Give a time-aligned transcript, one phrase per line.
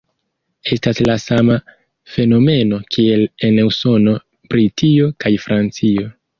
[0.75, 1.57] Estas la sama
[2.15, 4.19] fenomeno kiel en Usono,
[4.55, 6.11] Britio kaj Francio.